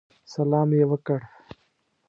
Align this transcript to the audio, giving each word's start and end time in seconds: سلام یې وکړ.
سلام 0.31 0.69
یې 0.77 0.83
وکړ. 0.91 1.19